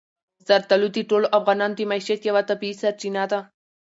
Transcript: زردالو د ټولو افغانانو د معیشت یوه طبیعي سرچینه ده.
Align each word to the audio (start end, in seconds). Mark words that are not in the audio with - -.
زردالو 0.47 0.87
د 0.93 0.97
ټولو 1.09 1.27
افغانانو 1.37 1.77
د 1.77 1.81
معیشت 1.91 2.21
یوه 2.29 2.41
طبیعي 2.49 2.75
سرچینه 2.81 3.23
ده. 3.31 3.39